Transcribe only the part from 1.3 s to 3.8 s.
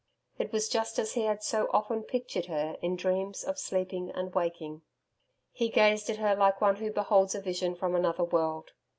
so often pictured her in dreams of